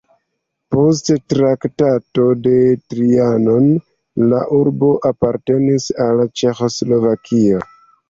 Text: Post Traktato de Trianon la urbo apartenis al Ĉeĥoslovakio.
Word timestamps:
Post 0.75 1.11
Traktato 1.33 2.25
de 2.47 2.55
Trianon 2.95 3.69
la 4.35 4.43
urbo 4.63 4.93
apartenis 5.15 5.91
al 6.11 6.27
Ĉeĥoslovakio. 6.45 7.67